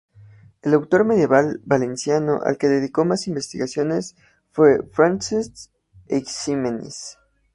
[0.63, 4.15] El autor medieval valenciano al que dedicó más investigaciones
[4.51, 5.69] fue Francesc
[6.07, 7.19] Eiximenis.